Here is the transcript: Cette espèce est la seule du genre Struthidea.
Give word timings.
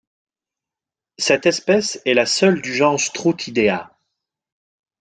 Cette 1.19 1.45
espèce 1.45 2.01
est 2.07 2.15
la 2.15 2.25
seule 2.25 2.59
du 2.59 2.73
genre 2.73 2.99
Struthidea. 2.99 3.95